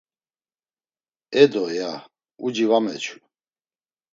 “Edo!” 1.43 1.63
ya, 1.79 1.91
uci 2.45 2.63
va 2.71 2.79
meçu. 2.85 3.15